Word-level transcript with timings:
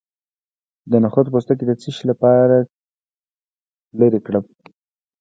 د 0.91 0.91
نخود 1.03 1.27
پوستکی 1.33 1.65
د 1.67 1.71
څه 1.81 1.89
لپاره 2.11 2.57
لرې 3.99 4.19
کړم؟ 4.25 4.43